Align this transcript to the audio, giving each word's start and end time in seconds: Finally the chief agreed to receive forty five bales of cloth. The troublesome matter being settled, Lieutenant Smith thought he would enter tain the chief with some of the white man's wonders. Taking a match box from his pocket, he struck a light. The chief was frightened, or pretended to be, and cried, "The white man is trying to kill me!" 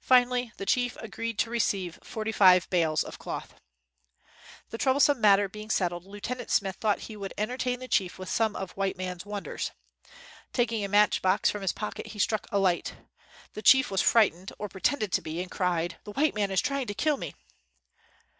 Finally 0.00 0.50
the 0.56 0.66
chief 0.66 0.96
agreed 0.96 1.38
to 1.38 1.48
receive 1.48 1.96
forty 2.02 2.32
five 2.32 2.68
bales 2.68 3.04
of 3.04 3.20
cloth. 3.20 3.54
The 4.70 4.76
troublesome 4.78 5.20
matter 5.20 5.48
being 5.48 5.70
settled, 5.70 6.04
Lieutenant 6.04 6.50
Smith 6.50 6.78
thought 6.80 7.02
he 7.02 7.16
would 7.16 7.32
enter 7.38 7.56
tain 7.56 7.78
the 7.78 7.86
chief 7.86 8.18
with 8.18 8.28
some 8.28 8.56
of 8.56 8.70
the 8.70 8.74
white 8.74 8.96
man's 8.96 9.24
wonders. 9.24 9.70
Taking 10.52 10.84
a 10.84 10.88
match 10.88 11.22
box 11.22 11.48
from 11.48 11.62
his 11.62 11.72
pocket, 11.72 12.08
he 12.08 12.18
struck 12.18 12.48
a 12.50 12.58
light. 12.58 12.96
The 13.52 13.62
chief 13.62 13.88
was 13.88 14.02
frightened, 14.02 14.52
or 14.58 14.68
pretended 14.68 15.12
to 15.12 15.22
be, 15.22 15.40
and 15.40 15.48
cried, 15.48 15.96
"The 16.02 16.10
white 16.10 16.34
man 16.34 16.50
is 16.50 16.60
trying 16.60 16.88
to 16.88 16.94
kill 16.94 17.16
me!" 17.16 17.32